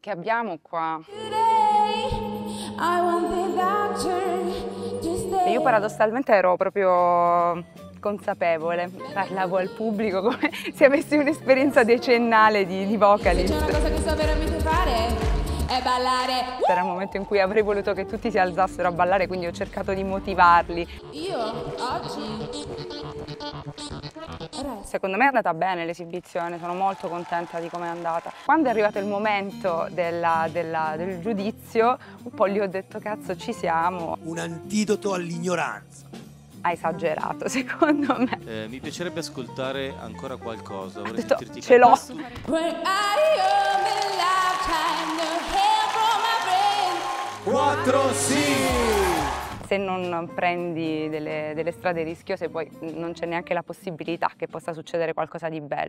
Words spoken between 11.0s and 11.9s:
un'esperienza